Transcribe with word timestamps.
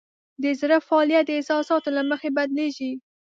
د 0.43 0.45
زړه 0.59 0.77
فعالیت 0.87 1.23
د 1.27 1.31
احساساتو 1.37 1.89
له 1.97 2.01
مخې 2.09 2.29
بدلېږي. 2.37 2.91